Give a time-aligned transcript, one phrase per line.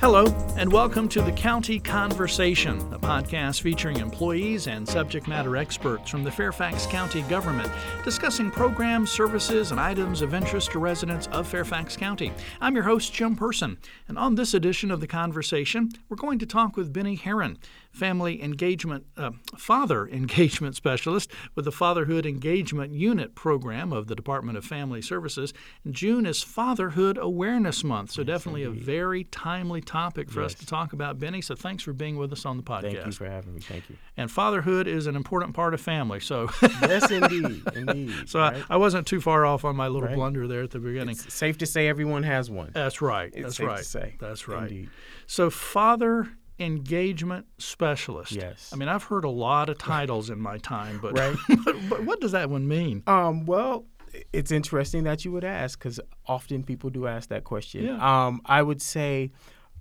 [0.00, 6.08] Hello, and welcome to the County Conversation, a podcast featuring employees and subject matter experts
[6.08, 7.68] from the Fairfax County government
[8.04, 12.32] discussing programs, services, and items of interest to residents of Fairfax County.
[12.60, 13.76] I'm your host, Jim Person,
[14.06, 17.58] and on this edition of the Conversation, we're going to talk with Bennie Herron,
[17.90, 24.56] family engagement, uh, father engagement specialist with the Fatherhood Engagement Unit program of the Department
[24.56, 25.52] of Family Services.
[25.90, 28.80] June is Fatherhood Awareness Month, so yes, definitely indeed.
[28.80, 30.52] a very timely topic for yes.
[30.52, 31.40] us to talk about, Bennie.
[31.40, 32.92] So thanks for being with us on the podcast.
[32.92, 33.60] Thank you for having me.
[33.60, 33.96] Thank you.
[34.16, 36.20] And fatherhood is an important part of family.
[36.20, 38.28] So yes, indeed, indeed.
[38.28, 38.62] So right?
[38.68, 40.14] I, I, wasn't too far off on my little right.
[40.14, 41.10] blunder there at the beginning.
[41.10, 42.70] It's safe to say everyone has one.
[42.74, 43.32] That's right.
[43.34, 43.78] It's That's right.
[43.78, 44.16] To say.
[44.20, 44.70] That's right.
[44.70, 44.90] Indeed.
[45.26, 46.28] So father
[46.60, 48.32] engagement specialist.
[48.32, 48.70] Yes.
[48.72, 51.36] I mean, I've heard a lot of titles in my time, but, right.
[51.88, 53.04] but what does that one mean?
[53.06, 53.86] Um, well,
[54.32, 57.84] it's interesting that you would ask because often people do ask that question.
[57.84, 58.26] Yeah.
[58.26, 59.30] Um, I would say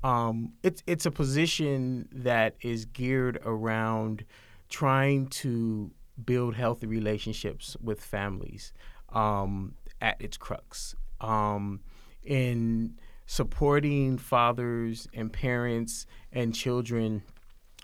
[0.03, 4.26] um, it's it's a position that is geared around
[4.70, 5.92] trying to
[6.26, 8.73] build healthy relationships with families
[9.14, 10.95] um, at its crux.
[11.20, 11.81] Um,
[12.23, 17.23] in supporting fathers and parents and children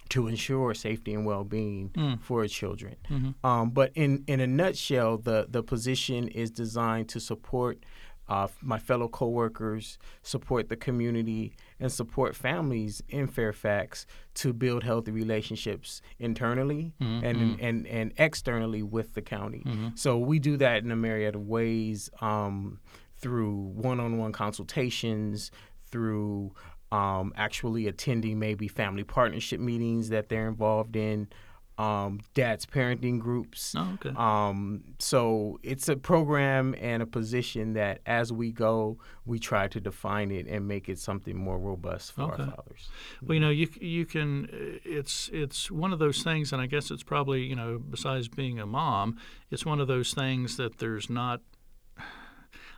[0.10, 2.22] to ensure safety and well-being mm.
[2.22, 2.96] for children.
[3.10, 3.46] Mm-hmm.
[3.46, 7.84] Um, but in, in a nutshell, the, the position is designed to support
[8.28, 15.12] uh, my fellow coworkers, support the community, and support families in Fairfax to build healthy
[15.12, 17.26] relationships internally mm-hmm.
[17.26, 19.64] and, and and externally with the county.
[19.66, 19.90] Mm-hmm.
[19.96, 22.10] So we do that in a myriad of ways.
[22.22, 22.80] Um,
[23.24, 25.50] through one-on-one consultations,
[25.90, 26.54] through
[26.92, 31.30] um, actually attending maybe family partnership meetings that they're involved in,
[31.78, 33.74] um, dad's parenting groups.
[33.78, 34.14] Oh, okay.
[34.16, 39.80] Um, so it's a program and a position that, as we go, we try to
[39.80, 42.44] define it and make it something more robust for okay.
[42.44, 42.90] our fathers.
[43.22, 44.48] Well, you know, you you can.
[44.86, 48.60] It's it's one of those things, and I guess it's probably you know, besides being
[48.60, 49.18] a mom,
[49.50, 51.42] it's one of those things that there's not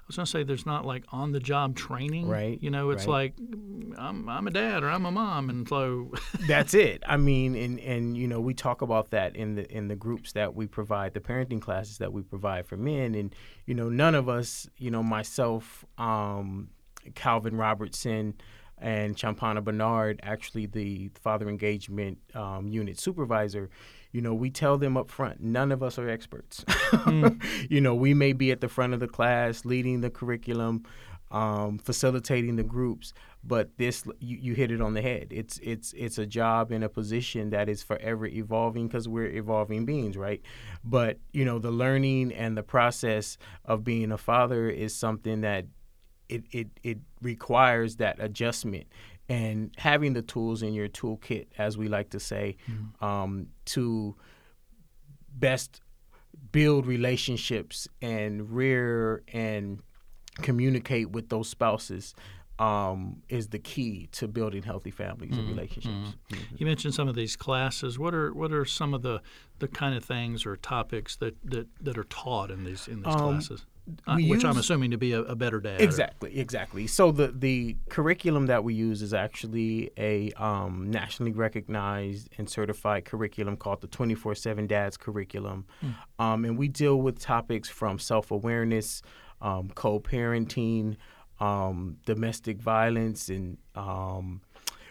[0.07, 2.27] was going to say there's not like on the job training.
[2.27, 2.61] Right.
[2.61, 3.33] You know, it's right.
[3.37, 6.11] like I'm, I'm a dad or I'm a mom, and so
[6.47, 7.03] that's it.
[7.07, 10.33] I mean, and and you know, we talk about that in the in the groups
[10.33, 13.33] that we provide, the parenting classes that we provide for men, and
[13.65, 16.69] you know, none of us, you know, myself, um,
[17.15, 18.35] Calvin Robertson
[18.77, 23.69] and Champana Bernard, actually the father engagement um, unit supervisor,
[24.15, 26.63] you know, we tell them up front, none of us are experts.
[26.67, 27.43] mm.
[27.69, 30.85] You know, we may be at the front of the class, leading the curriculum,
[31.31, 35.27] um, facilitating the groups, but this you, you, hit it on the head.
[35.31, 39.85] It's it's it's a job and a position that is forever evolving because we're evolving
[39.85, 40.41] beings, right?
[40.81, 45.65] But you know, the learning and the process of being a father is something that
[46.29, 48.85] it it, it requires that adjustment
[49.27, 53.03] and having the tools in your toolkit, as we like to say, mm-hmm.
[53.03, 54.15] um, to
[55.33, 55.81] best
[56.51, 59.79] build relationships and rear and
[60.41, 62.13] communicate with those spouses
[62.59, 65.39] um, is the key to building healthy families mm-hmm.
[65.39, 66.15] and relationships.
[66.31, 66.55] Mm-hmm.
[66.57, 67.99] You mentioned some of these classes.
[67.99, 69.21] What are what are some of the,
[69.59, 73.13] the kind of things or topics that, that, that are taught in these in these
[73.13, 73.65] um, classes?
[74.07, 75.79] Uh, which use, I'm assuming to be a, a, better dad.
[75.79, 76.87] Exactly, exactly.
[76.87, 83.05] So the the curriculum that we use is actually a um, nationally recognized and certified
[83.05, 85.89] curriculum called the 24/7 Dads Curriculum, hmm.
[86.17, 89.03] um, and we deal with topics from self awareness,
[89.41, 90.97] um, co-parenting,
[91.39, 94.41] um, domestic violence, and um,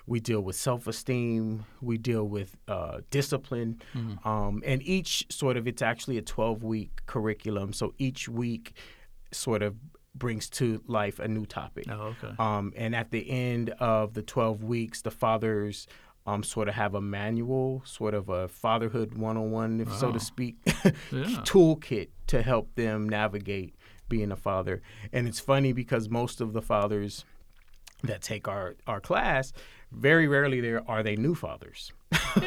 [0.07, 1.65] we deal with self esteem.
[1.81, 3.81] We deal with uh, discipline.
[3.95, 4.29] Mm-hmm.
[4.29, 7.73] Um, and each sort of, it's actually a 12 week curriculum.
[7.73, 8.75] So each week
[9.33, 9.77] sort of
[10.15, 11.87] brings to life a new topic.
[11.91, 12.35] Oh, okay.
[12.39, 15.87] Um, and at the end of the 12 weeks, the fathers
[16.27, 20.63] um, sort of have a manual, sort of a fatherhood 101, if so to speak,
[20.65, 23.75] toolkit to help them navigate
[24.09, 24.83] being a father.
[25.13, 27.25] And it's funny because most of the fathers
[28.05, 29.53] that take our, our class
[29.97, 31.93] very rarely there are they new fathers.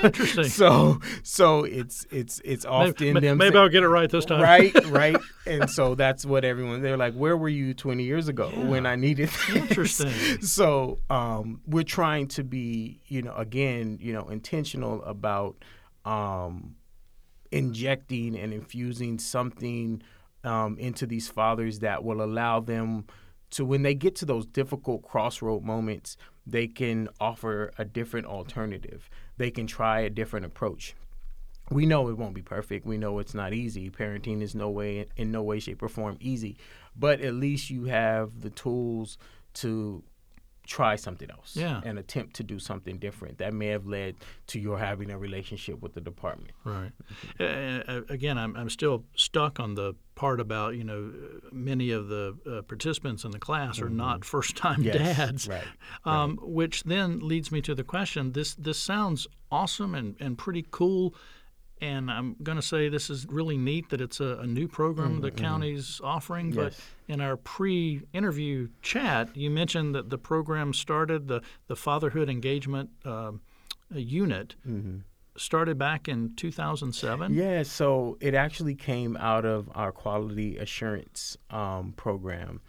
[0.04, 0.44] Interesting.
[0.45, 3.38] so so it's it's it's often maybe, them.
[3.38, 4.42] Maybe say, I'll get it right this time.
[4.42, 5.15] Right, right.
[5.45, 7.13] and so that's what everyone they're like.
[7.13, 8.65] Where were you 20 years ago yeah.
[8.65, 9.30] when I needed?
[9.30, 9.56] This?
[9.56, 10.13] Interesting.
[10.42, 15.63] So um, we're trying to be, you know, again, you know, intentional about
[16.06, 16.75] um,
[17.51, 20.01] injecting and infusing something
[20.44, 23.06] um, into these fathers that will allow them
[23.51, 26.17] to when they get to those difficult crossroad moments
[26.47, 29.09] they can offer a different alternative.
[29.35, 30.95] They can try a different approach.
[31.69, 32.85] We know it won't be perfect.
[32.85, 33.89] We know it's not easy.
[33.89, 36.57] Parenting is no way in no way shape or form easy,
[36.95, 39.17] but at least you have the tools
[39.55, 40.03] to
[40.67, 41.81] try something else Yeah.
[41.85, 44.15] and attempt to do something different that may have led
[44.47, 46.51] to your having a relationship with the department.
[46.65, 46.91] Right.
[47.39, 51.11] Uh, again, I'm, I'm still stuck on the part about you know
[51.51, 54.83] many of the uh, participants in the class are not first time Mm-hmm.
[54.97, 55.47] Yes, dads.
[55.47, 55.63] right,
[56.05, 60.65] Um, Which then leads me to the question: This this sounds awesome and, and pretty
[60.71, 61.13] cool.
[61.81, 65.21] And I'm going to say this is really neat that it's a, a new program
[65.21, 66.51] the county's offering.
[66.51, 72.29] But Mm-hmm, in our pre-interview chat, you mentioned that the program started the the fatherhood
[72.29, 73.41] engagement um,
[73.91, 74.56] unit
[75.38, 77.33] started back in 2007.
[77.33, 82.59] Yeah, so it actually came out of our quality assurance um, program,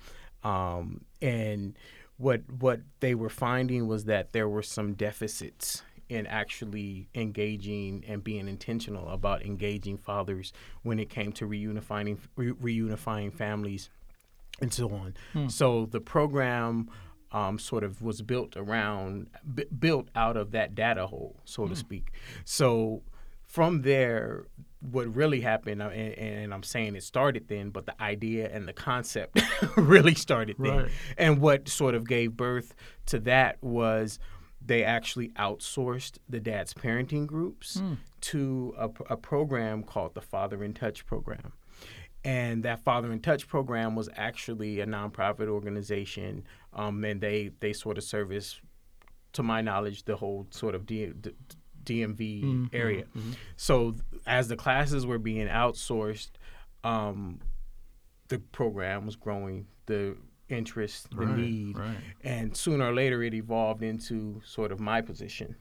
[0.45, 1.77] um, and
[2.17, 8.25] what what they were finding was that there were some deficits in actually engaging and
[8.25, 10.53] being intentional about engaging fathers
[10.83, 13.91] when it came to reunifying re- reunifying families
[14.61, 15.15] and so on.
[15.51, 16.91] So the program
[17.31, 21.77] um, sort of was built around, b- built out of that data hole, so to
[21.77, 22.13] speak.
[22.45, 23.03] So
[23.45, 24.47] from there,
[24.81, 28.67] what really happened, uh, and, and I'm saying it started then, but the idea and
[28.69, 29.41] the concept
[29.77, 30.77] really started then.
[30.77, 30.91] Right.
[31.17, 32.75] And what sort of gave birth
[33.07, 34.19] to that was
[34.69, 37.83] they actually outsourced the dad's parenting groups
[38.21, 41.53] to a, a program called the Father in Touch program.
[42.25, 46.45] And that Father in Touch program was actually a nonprofit organization,
[46.75, 48.61] um, and they they sort of service,
[49.33, 51.31] to my knowledge, the whole sort of D, D,
[51.85, 53.05] DMV area.
[53.57, 53.95] So
[54.27, 56.31] as the classes were being outsourced,
[56.85, 57.41] um,
[58.29, 60.17] the program was growing, the
[60.49, 61.97] interest, the Right, need, right.
[62.25, 65.55] and sooner or later it evolved into sort of my position,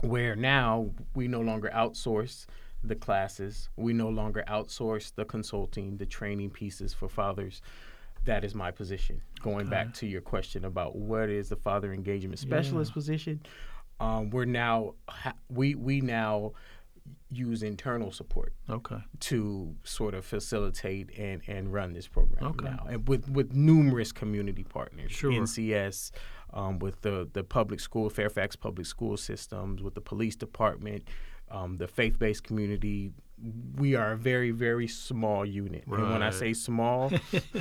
[0.00, 2.46] where now we no longer outsource
[2.82, 7.60] the classes, we no longer outsource the consulting, the training pieces for fathers.
[8.24, 9.22] That is my position.
[9.42, 13.40] Going back to your question about what is the father engagement specialist position,
[13.98, 16.52] um, we're now ha- we we now
[17.30, 18.96] use internal support Okay.
[19.20, 22.64] to sort of facilitate and, and run this program Okay.
[22.64, 25.30] now, and with with numerous community partners, Sure.
[25.32, 26.10] NCS,
[26.52, 31.04] um, with the the public school, Fairfax public school systems, with the police department,
[31.50, 33.12] um, the faith based community.
[33.76, 37.10] We are a very very small unit, and when I say small,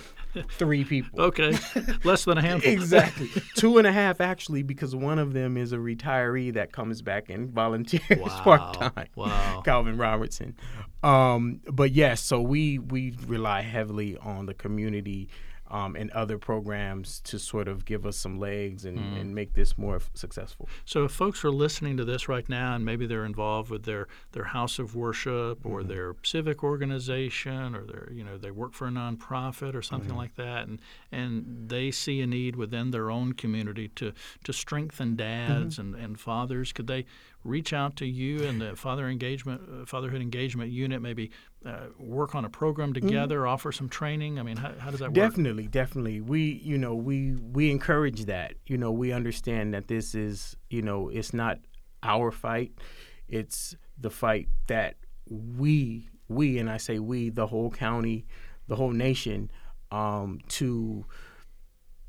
[0.52, 1.22] three people.
[1.22, 1.58] Okay.
[2.04, 2.72] Less than a handful.
[2.72, 3.30] Exactly.
[3.56, 7.30] Two and a half, actually, because one of them is a retiree that comes back
[7.30, 8.42] and volunteers Wow.
[8.42, 9.08] part time.
[9.16, 9.62] Wow.
[9.64, 10.56] Calvin Robertson.
[11.04, 15.30] Um, but yes, so we we rely heavily on the community
[15.72, 19.22] um, and other programs to sort of give us some legs and, Mm.
[19.22, 20.68] and make this more f- successful.
[20.86, 24.08] So if folks are listening to this right now and maybe they're involved with their,
[24.32, 25.88] their house of worship or Mm-hmm.
[25.90, 30.18] their civic organization or their you know they work for a nonprofit or something Mm-hmm.
[30.18, 30.80] like that and
[31.12, 34.12] and they see a need within their own community to
[34.44, 35.94] to strengthen dads Mm-hmm.
[35.96, 37.06] and, and fathers could they
[37.44, 41.32] reach out to you and the father engagement uh, fatherhood engagement unit maybe
[41.66, 43.08] uh, work on a program Mm-hmm.
[43.08, 46.22] together offer some training I mean how, how does that work Definitely, definitely.
[46.22, 48.54] We, you know, we we encourage that.
[48.68, 51.60] You know, we understand that this is, you know, it's not
[52.04, 52.72] our fight.
[53.28, 54.96] It's the fight that
[55.30, 58.26] we, we, and I say we, the whole county,
[58.68, 59.52] the whole nation,
[59.92, 61.06] um, to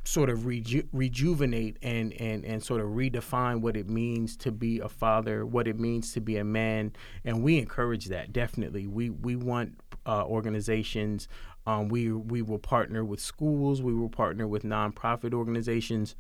[0.05, 4.81] sort of reju- rejuvenate and, and, and sort of redefine what it means to be
[4.81, 6.93] a father, what it means to be a man,
[7.25, 8.87] and we encourage that definitely.
[8.87, 11.29] We we want uh, organizations.
[11.67, 13.83] Um, we we will partner with schools.
[13.83, 16.17] We will partner with nonprofit organizations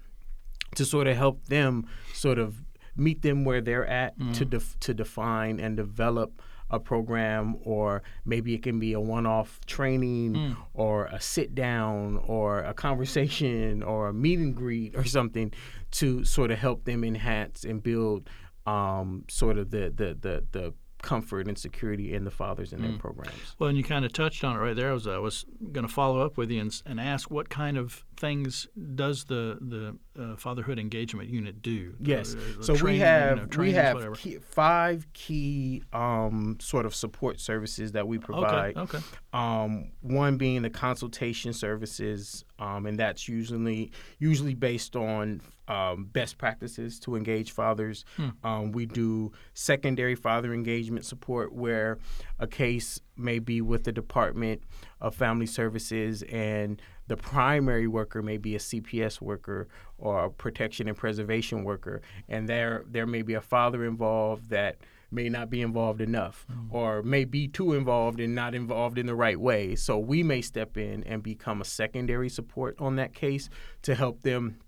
[0.76, 2.62] to sort of help them sort of
[2.96, 8.54] meet them where they're at to def- to define and develop a program or maybe
[8.54, 10.36] it can be a one-off training
[10.74, 15.52] or a sit down or a conversation or a meet and greet or something
[15.90, 18.28] to sort of help them enhance and build
[18.66, 22.98] um, sort of the, the the the comfort and security in the fathers in their
[22.98, 23.56] programs.
[23.58, 24.90] Well, and you kind of touched on it right there.
[24.90, 27.76] I was, I was going to follow up with you and, and ask what kind
[27.76, 31.94] of things does the the uh, fatherhood engagement unit do?
[32.00, 32.34] Yes.
[32.34, 36.94] Uh, So we training, you have know, we have key, five key um, sort of
[36.94, 38.76] support services that we provide.
[38.76, 38.98] Okay.
[38.98, 39.04] Okay.
[39.32, 46.36] Um, one being the consultation services, um, and that's usually usually based on um, best
[46.36, 48.04] practices to engage fathers.
[48.42, 51.98] Um, we do secondary father engagement support, where
[52.40, 54.62] a case may be with the Department
[55.00, 60.88] of Family Services, and the primary worker may be a CPS worker or a protection
[60.88, 64.76] and preservation worker, and there there may be a father involved that
[65.10, 66.72] may not be involved enough mm.
[66.72, 69.74] or may be too involved and not involved in the right way.
[69.74, 73.48] So we may step in and become a secondary support on that case
[73.82, 74.58] to help them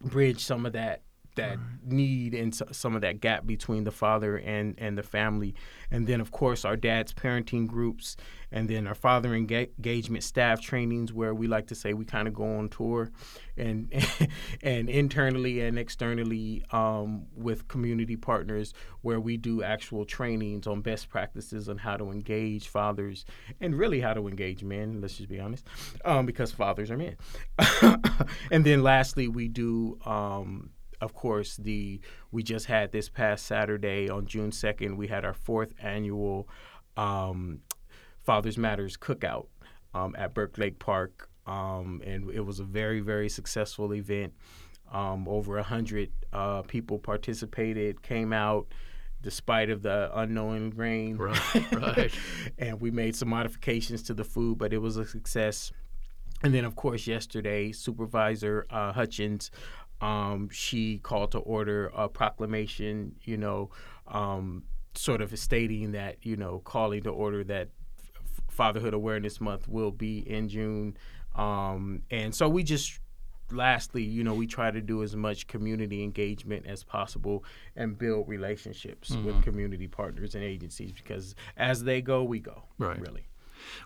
[0.00, 1.02] bridge some of that
[1.38, 1.92] that right.
[1.92, 5.54] need and some of that gap between the father and and the family
[5.90, 8.16] and then of course our dad's parenting groups
[8.50, 12.34] and then our father engagement staff trainings where we like to say we kind of
[12.34, 13.10] go on tour
[13.56, 13.92] and
[14.62, 21.08] and internally and externally um, with community partners where we do actual trainings on best
[21.08, 23.24] practices on how to engage fathers
[23.60, 25.66] and really how to engage men let's just be honest
[26.04, 27.16] um, because fathers are men
[28.50, 32.00] and then lastly we do um, of course, the
[32.32, 34.96] we just had this past Saturday on June second.
[34.96, 36.48] We had our fourth annual
[36.96, 37.60] um,
[38.24, 39.46] Fathers Matters cookout
[39.94, 44.32] um, at Burke Lake Park, um, and it was a very very successful event.
[44.90, 48.68] Um, over a hundred uh, people participated, came out
[49.20, 51.16] despite of the unknown rain.
[51.16, 52.12] Right, right.
[52.58, 55.72] and we made some modifications to the food, but it was a success.
[56.42, 59.50] And then, of course, yesterday, Supervisor uh, Hudgins
[60.00, 63.70] um, she called to order a proclamation, you know,
[64.06, 64.64] um,
[64.94, 67.68] sort of stating that, you know, calling to order that
[68.48, 70.96] Fatherhood Awareness Month will be in June.
[71.34, 73.00] Um, and so we just,
[73.50, 77.44] lastly, you know, we try to do as much community engagement as possible
[77.76, 79.26] and build relationships mm-hmm.
[79.26, 82.64] with community partners and agencies because as they go, we go.
[82.78, 83.00] Right.
[83.00, 83.28] Really.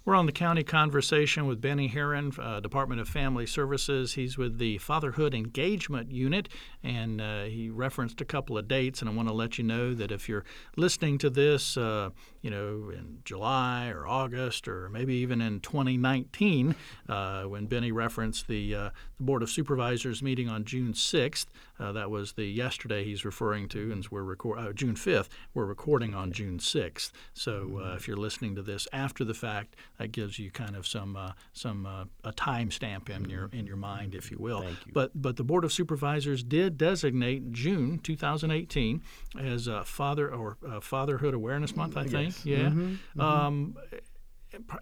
[0.05, 4.15] We're on the county conversation with Bennie Herron, uh, Department of Family Services.
[4.15, 6.49] He's with the Fatherhood Engagement Unit,
[6.83, 9.01] and uh, he referenced a couple of dates.
[9.01, 10.45] And I want to let you know that if you're
[10.77, 12.11] listening to this, uh,
[12.41, 16.75] you know, in July or August or maybe even in 2019,
[17.09, 21.47] uh, when Bennie referenced the, uh, the Board of Supervisors meeting on June 6th,
[21.83, 25.29] uh, that was the yesterday he's referring to, and we're record June 5th.
[25.55, 27.11] We're recording on June 6th.
[27.35, 31.17] So if you're listening to this after the fact, that gives you kind of some
[31.17, 34.63] uh, some uh, a time stamp in your in your mind, if you will.
[34.65, 34.93] You.
[34.93, 39.03] But but the board of supervisors did designate June 2018
[39.41, 41.97] as a father or Fatherhood Awareness Month.
[41.97, 42.13] I think.
[42.13, 42.47] Yes.
[42.47, 42.59] Yeah.
[42.69, 43.21] Mm-hmm.
[43.21, 43.21] Mm-hmm.
[43.21, 43.77] Um,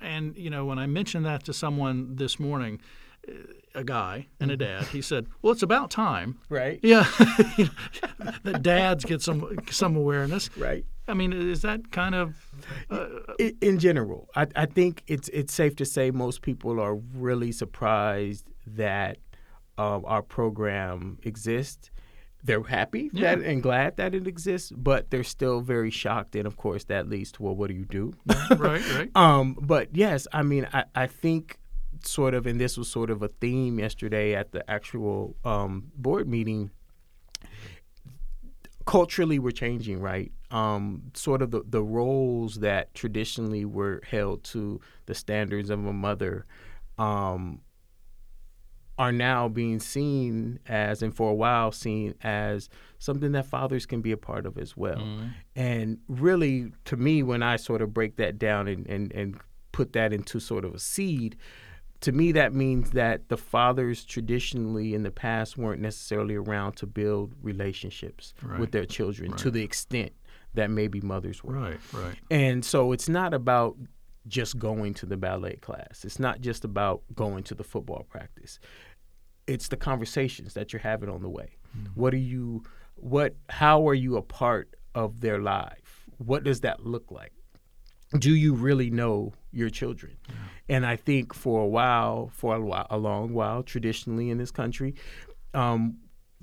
[0.00, 2.80] and you know when I mentioned that to someone this morning
[3.74, 4.84] a guy and a dad.
[4.84, 6.80] He said, "Well, it's about time." Right.
[6.90, 7.04] Yeah.
[8.42, 10.50] that dads get some some awareness.
[10.56, 10.84] Right.
[11.06, 12.34] I mean, is that kind of
[12.90, 13.06] uh,
[13.60, 14.28] in general?
[14.34, 19.18] I, I think it's it's safe to say most people are really surprised that
[19.78, 21.90] um, our program exists.
[22.42, 23.34] They're happy yeah.
[23.34, 26.34] that and glad that it exists, but they're still very shocked.
[26.34, 28.14] And of course, that leads to well, what do you do?
[28.56, 29.10] right, right.
[29.14, 31.58] um, but yes, I mean, I, I think
[32.06, 36.28] sort of, and this was sort of a theme yesterday at the actual um, board
[36.28, 36.70] meeting.
[38.86, 40.32] Culturally, we're changing, right?
[40.50, 45.92] Um, sort of the, the roles that traditionally were held to the standards of a
[45.92, 46.46] mother
[46.98, 47.60] um,
[48.98, 54.02] are now being seen as, and for a while seen as something that fathers can
[54.02, 54.98] be a part of as well.
[54.98, 55.26] Mm-hmm.
[55.56, 59.40] And really, to me, when I sort of break that down and, and, and
[59.72, 61.36] put that into sort of a seed,
[62.00, 66.86] to me, that means that the fathers traditionally in the past weren't necessarily around to
[66.86, 68.58] build relationships right.
[68.58, 69.38] with their children right.
[69.40, 70.12] to the extent
[70.54, 71.54] that maybe mothers were.
[71.54, 72.16] Right, right.
[72.30, 73.76] And so it's not about
[74.26, 76.04] just going to the ballet class.
[76.04, 78.58] It's not just about going to the football practice.
[79.46, 81.56] It's the conversations that you're having on the way.
[81.76, 82.00] Mm-hmm.
[82.00, 82.62] What are you
[82.96, 86.06] what how are you a part of their life?
[86.18, 87.32] What does that look like?
[88.18, 90.16] Do you really know your children?
[90.28, 90.34] Yeah.
[90.68, 94.50] And I think for a while, for a, while, a long while, traditionally in this
[94.50, 94.94] country,
[95.54, 95.98] um,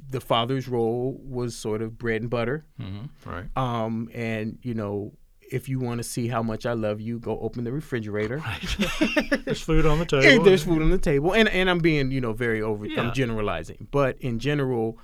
[0.10, 2.66] the father's role was sort of bread and butter.
[2.80, 3.30] Mm-hmm.
[3.30, 3.46] Right.
[3.56, 5.14] Um, and, you know,
[5.50, 8.38] if you want to see how much I love you, go open the refrigerator.
[8.38, 9.42] Right.
[9.46, 10.44] there's food on the table.
[10.44, 11.34] there's food on the table.
[11.34, 13.02] And, and I'm being, you know, very over, yeah.
[13.02, 13.88] I'm generalizing.
[13.92, 15.00] But in general,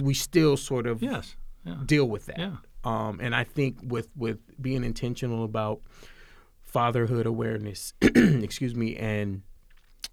[0.00, 1.36] we still sort of yes.
[1.64, 1.76] Yeah.
[1.84, 2.38] deal with that.
[2.38, 2.56] Yeah.
[2.86, 5.80] Um, and I think with with being intentional about
[6.62, 9.42] fatherhood awareness, excuse me, and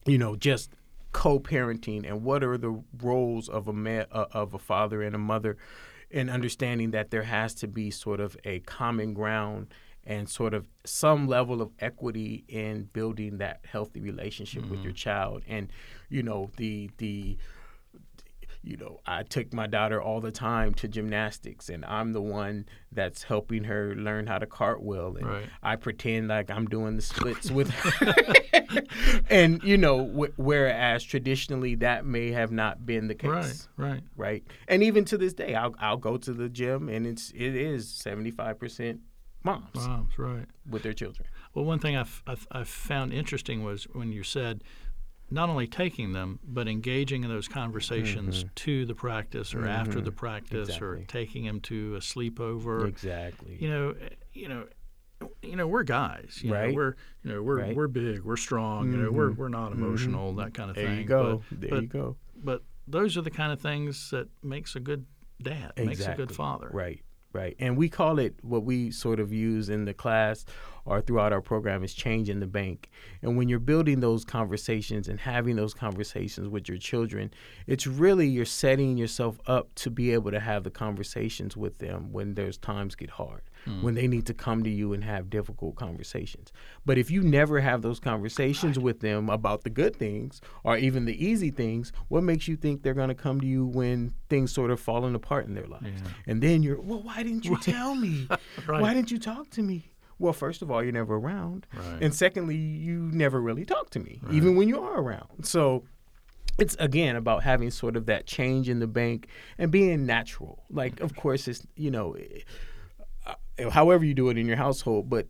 [0.08, 0.72] you know just
[1.12, 5.20] co-parenting and what are the roles of a man uh, of a father and a
[5.20, 5.56] mother,
[6.10, 9.68] and understanding that there has to be sort of a common ground
[10.03, 14.72] and sort of some level of equity in building that healthy relationship mm-hmm.
[14.72, 15.72] with your child and
[16.10, 17.38] you know the the
[18.63, 22.65] you know, I took my daughter all the time to gymnastics, and I'm the one
[22.93, 25.50] that's helping her learn how to cartwheel, and right.
[25.62, 28.82] I pretend like I'm doing the splits with her.
[29.29, 33.29] and you know, w- whereas traditionally that may have not been the case.
[33.29, 34.43] Right, right, right.
[34.70, 37.89] And even to this day, I'll I'll go to the gym, and it's it is
[37.89, 39.01] seventy five percent
[39.43, 39.75] moms.
[39.75, 41.27] Moms, right, with their children.
[41.53, 44.63] Well, one thing I've found interesting was when you said
[45.32, 48.50] not only taking them but engaging in those conversations Mm-hmm.
[48.56, 52.88] to the practice or after the practice or taking them to a sleepover.
[52.88, 53.58] Exactly.
[53.60, 54.65] You know, eh, you know,
[55.42, 56.39] you know, we're guys.
[56.44, 56.75] You know, Right.
[56.75, 57.65] we're you know we're Right.
[57.70, 57.77] Mm-hmm.
[57.77, 58.92] we're big, we're strong.
[58.92, 61.00] You know, we're we're not emotional, that kind of there thing.
[61.00, 61.44] you go.
[61.50, 62.15] But, there but, you go.
[62.44, 65.06] but those are the kind of things that makes a good
[65.42, 66.70] dad, makes a good father.
[66.74, 67.01] Right,
[67.32, 67.56] right.
[67.60, 70.46] And we call it what we sort of use in the class
[70.86, 72.90] or throughout our program is change in the bank.
[73.22, 77.32] And when you're building those conversations and having those conversations with your children,
[77.68, 82.12] it's really you're setting yourself up to be able to have the conversations with them
[82.12, 83.82] when there's times get hard, hmm.
[83.82, 86.52] when they need to come to you and have difficult conversations.
[86.86, 91.06] But if you never have those conversations with them about the good things or even
[91.06, 94.52] the easy things, what makes you think they're going to come to you when things
[94.52, 96.02] sort of falling apart in their lives?
[96.28, 98.28] And then you're, well, why didn't you tell me?
[98.68, 98.82] Right.
[98.82, 99.93] Why didn't you talk to me?
[100.24, 101.68] Well, first of all, you're never around.
[101.75, 102.01] Right.
[102.01, 105.46] And secondly, you never really talk to me, even when you are around.
[105.46, 105.84] So
[106.58, 109.27] it's again about having sort of that change in the bank
[109.58, 110.63] and being natural.
[110.70, 112.15] Like, of course, it's, you know,
[113.27, 115.27] uh, however you do it in your household, but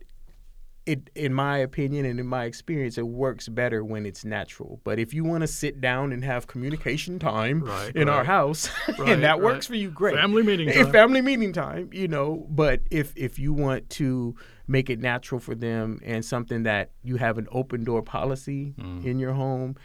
[0.86, 4.80] it, in my opinion and in my experience, it works better when it's natural.
[4.84, 8.68] But if you want to sit down and have communication time Right, in our house,
[8.98, 9.40] Right, and that right.
[9.42, 10.14] works for you, great.
[10.14, 10.92] Family meeting time.
[10.92, 12.46] family meeting time, you know.
[12.50, 14.34] But if if you want to
[14.66, 19.04] make it natural for them and something that you have an open door policy Mm.
[19.04, 19.76] in your home,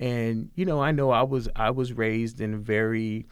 [0.00, 3.26] and you know, I know I was I was raised in a very,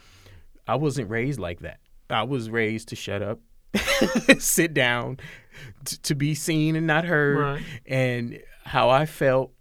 [0.68, 1.78] I wasn't raised like that.
[2.08, 3.40] I was raised to shut up,
[4.38, 5.18] sit down,
[5.84, 7.62] t- to be seen and not heard, Right.
[7.86, 9.52] and how I felt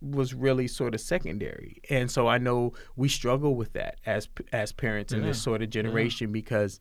[0.00, 1.80] was really sort of secondary.
[1.88, 5.70] And so I know we struggle with that as as parents in this sort of
[5.70, 6.80] generation because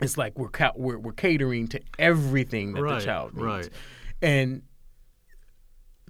[0.00, 3.44] it's like we're ca- we're, we're catering to everything that Right, the child needs.
[3.44, 3.68] right.
[4.22, 4.62] And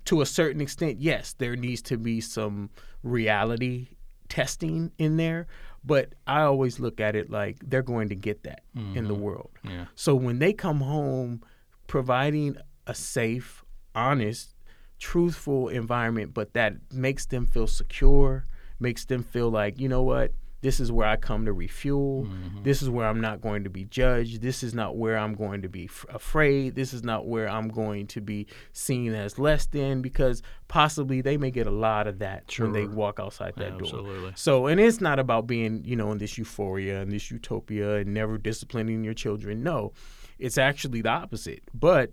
[0.05, 2.71] to a certain extent, yes, there needs to be some
[3.03, 3.89] reality
[4.29, 5.47] testing in there,
[5.85, 9.23] but I always look at it like they're going to get that in the mm-hmm.
[9.23, 9.51] world.
[9.63, 9.87] Yeah.
[9.95, 11.43] So when they come home,
[11.87, 13.65] providing a safe,
[13.95, 14.55] honest,
[14.99, 18.47] truthful environment, but that makes them feel secure,
[18.81, 22.25] makes them feel like, you know what, this is where I come to refuel.
[22.25, 22.63] Mm-hmm.
[22.65, 24.43] This is where I'm not going to be judged.
[24.43, 26.75] This is not where I'm going to be f- afraid.
[26.75, 31.37] This is not where I'm going to be seen as less than because possibly they
[31.37, 33.87] may get a lot of that when they walk outside that door.
[33.87, 34.33] Absolutely.
[34.35, 38.13] So, and it's not about being, you know, in this euphoria and this utopia and
[38.13, 39.63] never disciplining your children.
[39.63, 39.93] No,
[40.41, 41.63] it's actually the opposite.
[41.73, 42.11] But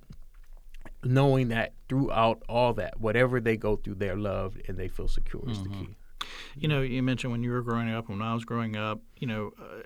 [1.04, 5.44] knowing that throughout all that, whatever they go through, they're loved and they feel secure
[5.50, 5.82] is the mm-hmm.
[5.82, 5.98] key.
[6.58, 9.28] You know, you mentioned when you were growing up, when I was growing up, you
[9.28, 9.84] know, uh,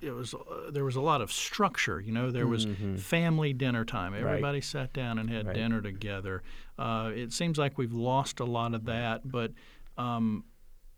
[0.00, 2.00] it was uh, there was a lot of structure.
[2.00, 4.14] You know, there was family dinner time.
[4.14, 5.54] Everybody sat down and had Right.
[5.54, 6.42] dinner together.
[6.78, 9.30] Uh, it seems like we've lost a lot of that.
[9.30, 9.52] But
[9.96, 10.44] um,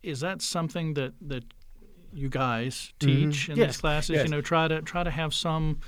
[0.03, 1.45] is that something that that
[2.13, 3.61] you guys teach in Mm-hmm.
[3.61, 4.11] Yes, these classes?
[4.17, 4.25] yes.
[4.25, 5.81] You know, try to try to have some,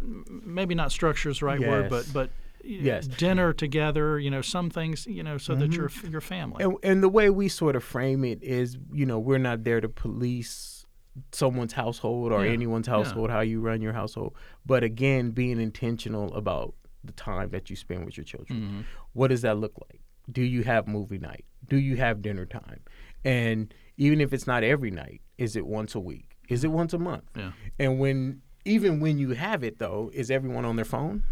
[0.00, 2.30] maybe not structure is the right word, but but.
[2.64, 3.06] Yes.
[3.06, 3.16] Mm-hmm.
[3.16, 6.62] dinner together, you know, some things, you know, so that your your family.
[6.64, 9.80] And, and the way we sort of frame it is, you know, we're not there
[9.80, 10.86] to police
[11.32, 12.94] someone's household or Yeah, anyone's yeah.
[12.94, 14.34] household, how you run your household.
[14.64, 18.60] But again, being intentional about the time that you spend with your children.
[18.60, 18.80] Mm-hmm.
[19.12, 20.00] What does that look like?
[20.30, 21.44] Do you have movie night?
[21.68, 22.80] Do you have dinner time?
[23.24, 26.36] And even if it's not every night, is it once a week?
[26.48, 27.24] Is it once a month?
[27.36, 27.52] Yeah.
[27.78, 31.24] And when even when you have it though, is everyone on their phone?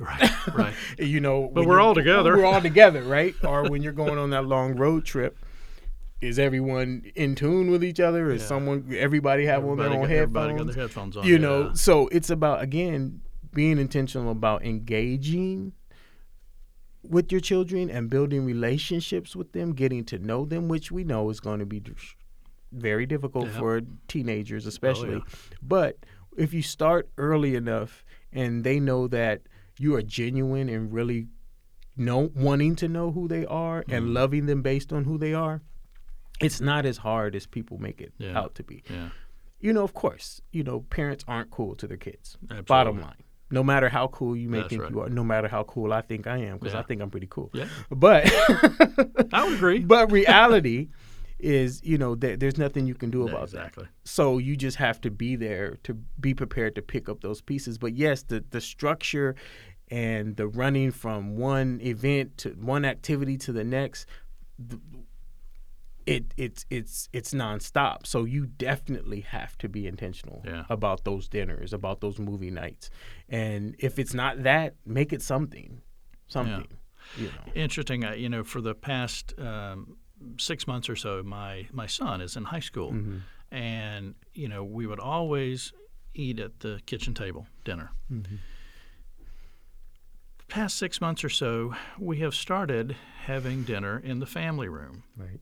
[0.00, 0.74] Right, right.
[0.98, 2.36] you know, But we're all together.
[2.36, 3.34] We're all together, right?
[3.44, 5.38] or when you're going on that long road trip,
[6.20, 8.30] is everyone in tune with each other?
[8.30, 8.48] Is Yeah.
[8.48, 10.74] someone everybody have on their own got- everybody got headphones?
[10.74, 13.20] their headphones on, You know, so it's about again
[13.54, 15.72] being intentional about engaging
[17.02, 21.30] with your children and building relationships with them, getting to know them, which we know
[21.30, 21.82] is going to be
[22.72, 23.52] very difficult Yeah.
[23.56, 25.14] Oh, for teenagers, especially.
[25.14, 25.34] Oh, yeah.
[25.62, 25.96] But
[26.36, 29.42] if you start early enough and they know that
[29.80, 31.28] you are genuine and really
[31.96, 33.92] know wanting to know who they are Mm-hmm.
[33.94, 35.62] and loving them based on who they are,
[36.40, 38.38] it's not as hard as people make it Yeah.
[38.38, 38.82] out to be.
[38.90, 39.08] Yeah.
[39.60, 42.36] You know, of course, you know, parents aren't cool to their kids.
[42.44, 42.62] Absolutely.
[42.66, 43.22] Bottom line.
[43.50, 44.92] No matter how cool you may That's think right.
[44.92, 46.80] you are, no matter how cool I think I am, because Yeah.
[46.80, 47.50] I think I'm pretty cool.
[47.54, 47.66] Yeah.
[47.90, 48.30] But
[49.32, 49.78] I would agree.
[49.94, 50.88] but reality
[51.38, 53.84] is, you know, there's nothing you can do Yeah, about exactly.
[53.84, 53.90] that.
[54.08, 57.78] So you just have to be there to be prepared to pick up those pieces.
[57.78, 59.34] But yes, the the structure
[59.90, 64.06] and the running from one event to one activity to the next,
[64.68, 64.80] th-
[66.06, 68.06] it it's it's it's nonstop.
[68.06, 70.64] So you definitely have to be intentional Yeah.
[70.68, 72.90] about those dinners, about those movie nights,
[73.28, 75.80] and if it's not that, make it something,
[76.26, 76.66] something.
[77.16, 77.52] You know.
[77.54, 78.04] Interesting.
[78.04, 79.96] Uh, you know, for the past um,
[80.38, 83.54] six months or so, my my son is in high school, Mm-hmm.
[83.54, 85.72] and you know we would always
[86.14, 87.90] eat at the kitchen table dinner.
[88.12, 88.36] Mm-hmm.
[90.48, 95.40] Past six months or so, we have started having dinner in the family room, Right.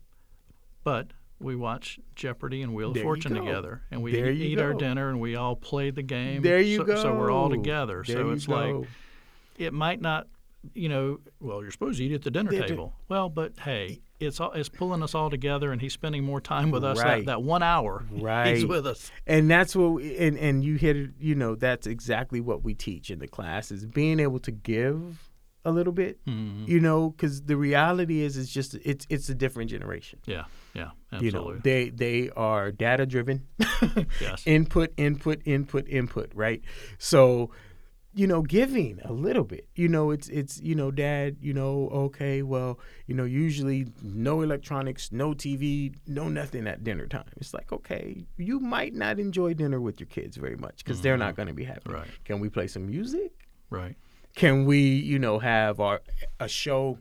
[0.83, 1.09] but
[1.39, 4.59] we watch Jeopardy and Wheel of There you Fortune together, and we There eat, eat
[4.59, 6.43] our dinner, and we all play the game.
[6.43, 6.97] There you so, go.
[7.03, 8.03] So we're all together.
[8.05, 8.75] There so it's like
[9.59, 10.27] it might not,
[10.75, 12.95] you know, well, you're supposed to eat at the dinner table.
[13.09, 16.71] Well, but hey, it's all, it's pulling us all together, and he's spending more time
[16.71, 16.99] with us.
[16.99, 17.19] Right.
[17.27, 18.55] That, that one hour, Right.
[18.57, 19.11] he's with us.
[19.27, 22.75] and that's what we, and and you hit it you know that's exactly what we
[22.75, 25.31] teach in the class is being able to give
[25.65, 26.69] a little bit Mhm.
[26.69, 30.91] you know because the reality is it's just it's it's a different generation Yeah, yeah,
[31.21, 33.47] you know they they are data driven
[34.21, 34.43] Yes.
[34.47, 36.63] input input input input right
[36.99, 37.51] so
[38.19, 41.89] you know giving a little bit you know it's it's you know dad you know
[41.93, 47.53] okay well you know usually no electronics no tv no nothing at dinner time it's
[47.53, 51.37] like okay you might not enjoy dinner with your kids very much because they're not
[51.37, 51.93] going to be happy Mm-hmm.
[51.93, 52.09] Right.
[52.25, 53.33] can we play some music
[53.69, 53.97] right.
[54.35, 56.01] can we you know have our
[56.41, 56.99] a show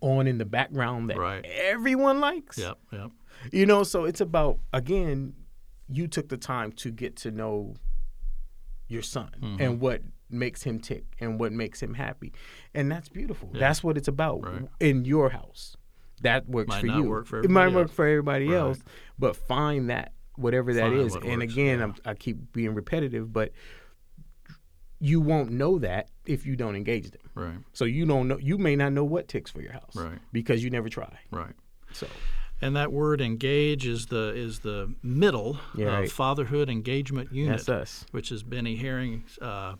[0.00, 1.44] on in the background that Right.
[1.44, 2.78] everyone likes Yep.
[2.92, 3.10] Yep.
[3.52, 5.34] you know, so it's about again,
[5.88, 7.74] you took the time to get to know
[8.88, 9.62] your son Mm-hmm.
[9.62, 12.32] and what makes him tick and what makes him happy.
[12.74, 13.50] And that's beautiful.
[13.52, 13.60] Yeah.
[13.60, 14.68] That's what it's about Right.
[14.80, 15.76] in your house.
[16.22, 17.02] That works Might for you.
[17.04, 18.56] work for it might everybody work for everybody Right.
[18.56, 18.78] else,
[19.18, 21.12] but find that whatever that Find is.
[21.14, 21.84] what And works, again, yeah.
[21.84, 23.52] I'm, I keep being repetitive, but
[24.98, 27.20] you won't know that if you don't engage them.
[27.34, 27.58] Right.
[27.74, 28.38] So you don't know.
[28.38, 30.18] You may not know what ticks for your house, Right.
[30.32, 31.18] Because you never try.
[31.30, 31.52] Right.
[31.92, 32.06] So
[32.62, 36.10] And that word engage is the is the middle Yeah, of right.
[36.10, 37.58] fatherhood engagement unit.
[37.58, 38.06] that's us.
[38.12, 39.74] which is Bennie Herron's uh,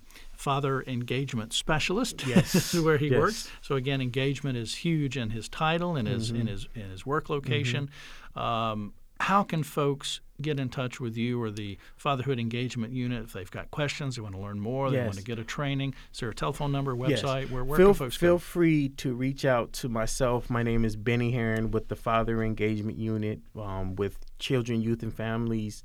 [0.46, 2.24] father engagement specialist.
[2.24, 3.14] Yes, is where he yes.
[3.14, 3.20] Mm-hmm.
[3.20, 3.50] works.
[3.62, 7.28] So again, engagement is huge in his title and his in his in his work
[7.28, 7.90] location.
[8.36, 13.32] Um, how can folks get in touch with you or the Fatherhood Engagement Unit if
[13.32, 15.94] they've got questions, they want to learn more, they want to get a training?
[16.12, 17.22] Is there a telephone number, Yes.
[17.22, 17.50] website?
[17.50, 18.38] Where, where feel, can folks feel go?
[18.38, 20.48] free to reach out to myself.
[20.48, 25.12] My name is Bennie Herron with the Father Engagement Unit um, with Children, Youth, and
[25.12, 25.82] Families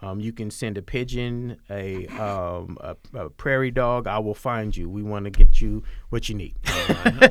[0.05, 4.07] Um, you can send a pigeon, a, um, a, a prairie dog.
[4.07, 4.89] I will find you.
[4.89, 6.57] We want to get you what you need.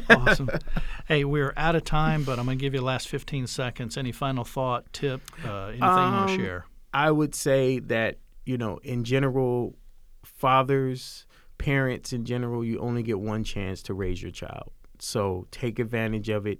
[0.09, 0.49] awesome.
[1.05, 3.97] Hey, we're out of time, but I'm going to give you the last 15 seconds.
[3.97, 6.65] Any final thought, tip, uh, anything you want to Um, share?
[6.93, 9.75] I would say that, you know, in general,
[10.23, 11.25] fathers,
[11.57, 14.71] parents in general, you only get one chance to raise your child.
[14.99, 16.59] So take advantage of it,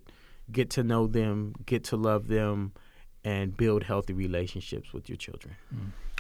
[0.52, 2.73] get to know them, get to love them,
[3.23, 5.55] and build healthy relationships with your children.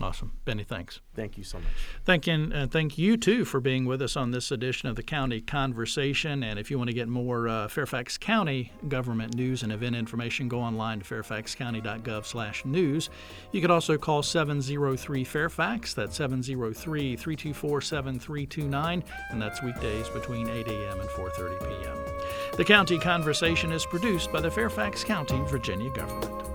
[0.01, 0.31] Awesome.
[0.43, 1.01] Bennie, thanks.
[1.13, 1.67] Thank you so much.
[2.03, 5.03] Thank you, and thank you too for being with us on this edition of the
[5.03, 6.41] County Conversation.
[6.41, 10.47] And if you want to get more uh, Fairfax County government news and event information,
[10.47, 13.11] go online to fairfaxcounty.gov slash news.
[13.51, 15.93] You could also call 703 Fairfax.
[15.93, 21.01] That's 703-324-7329, and that's weekdays between 8 a.m.
[21.01, 21.97] and 4:30 p.m.
[22.57, 26.52] The County Conversation is produced by the Fairfax County, Virginia government.